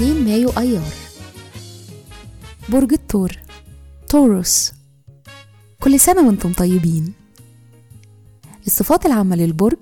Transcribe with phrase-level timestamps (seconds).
[0.00, 0.92] 2 مايو أيار.
[2.68, 3.32] برج الثور
[4.08, 4.72] توروس
[5.80, 7.12] كل سنة وأنتم طيبين.
[8.66, 9.78] الصفات العامة للبرج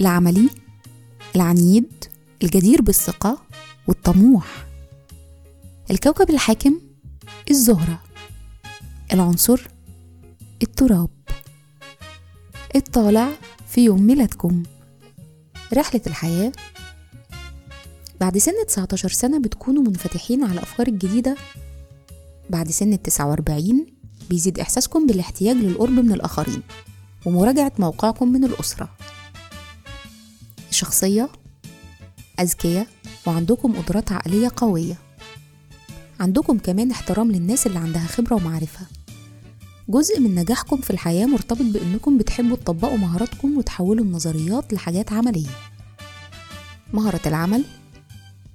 [0.00, 0.50] العملي
[1.36, 2.04] العنيد
[2.42, 3.38] الجدير بالثقة
[3.86, 4.66] والطموح.
[5.90, 6.80] الكوكب الحاكم
[7.50, 8.02] الزهرة.
[9.12, 9.60] العنصر
[10.62, 11.10] التراب.
[12.76, 13.28] الطالع
[13.68, 14.62] في يوم ميلادكم.
[15.74, 16.52] رحلة الحياة
[18.22, 21.36] بعد سن 19 سنة بتكونوا منفتحين على الأفكار الجديدة.
[22.50, 23.86] بعد سن ال 49
[24.30, 26.62] بيزيد إحساسكم بالاحتياج للقرب من الآخرين
[27.26, 28.90] ومراجعة موقعكم من الأسرة.
[30.70, 31.28] الشخصية
[32.40, 32.86] أذكياء
[33.26, 34.98] وعندكم قدرات عقلية قوية.
[36.20, 38.86] عندكم كمان احترام للناس اللي عندها خبرة ومعرفة.
[39.88, 45.50] جزء من نجاحكم في الحياة مرتبط بإنكم بتحبوا تطبقوا مهاراتكم وتحولوا النظريات لحاجات عملية.
[46.92, 47.64] مهارة العمل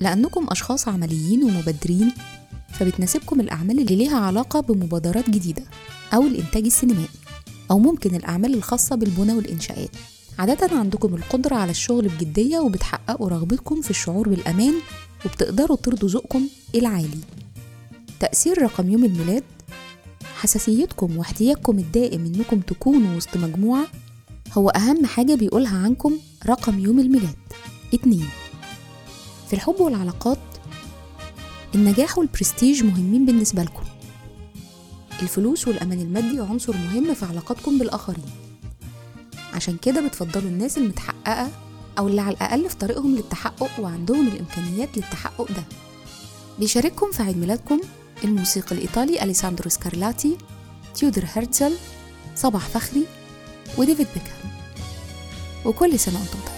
[0.00, 2.12] لأنكم أشخاص عمليين ومبادرين
[2.72, 5.62] فبتناسبكم الأعمال اللي ليها علاقة بمبادرات جديدة
[6.14, 7.08] أو الإنتاج السينمائي
[7.70, 9.90] أو ممكن الأعمال الخاصة بالبنى والإنشاءات.
[10.38, 14.74] عادة عندكم القدرة على الشغل بجدية وبتحققوا رغبتكم في الشعور بالأمان
[15.26, 17.18] وبتقدروا ترضوا ذوقكم العالي.
[18.20, 19.44] تأثير رقم يوم الميلاد
[20.34, 23.86] حساسيتكم واحتياجكم الدائم إنكم تكونوا وسط مجموعة
[24.52, 27.36] هو أهم حاجة بيقولها عنكم رقم يوم الميلاد.
[27.94, 28.28] اتنين
[29.52, 30.38] في الحب والعلاقات
[31.74, 33.82] النجاح والبرستيج مهمين بالنسبة لكم.
[35.22, 38.24] الفلوس والأمان المادي عنصر مهم في علاقاتكم بالآخرين.
[39.54, 41.48] عشان كده بتفضلوا الناس المتحققة
[41.98, 45.64] أو اللي على الأقل في طريقهم للتحقق وعندهم الإمكانيات للتحقق ده.
[46.58, 47.80] بيشارككم في عيد ميلادكم
[48.24, 50.38] الموسيقي الإيطالي أليساندرو سكارلاتي
[50.94, 51.76] تيودر هرتزل
[52.36, 53.04] صباح فخري
[53.78, 54.52] وديفيد بيكهام.
[55.64, 56.51] وكل سنة وأنتم طيبين.